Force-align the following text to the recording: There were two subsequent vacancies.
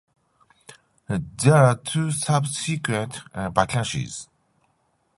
There 1.09 1.53
were 1.53 1.79
two 1.85 2.09
subsequent 2.11 3.21
vacancies. 3.35 4.27